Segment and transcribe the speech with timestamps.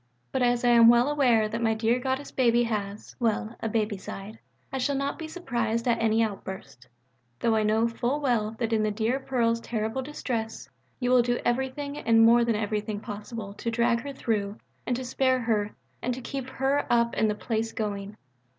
[0.31, 3.97] But as I am well aware that my dear Goddess baby has well, a baby
[3.97, 4.39] side,
[4.73, 6.87] I shall not be surprised at any outburst
[7.39, 10.67] though I know full well that in the dear Pearl's terrible distress,
[10.99, 15.05] you will do everything and more than everything possible to drag her through and to
[15.05, 18.17] spare her and to keep her up and the place going.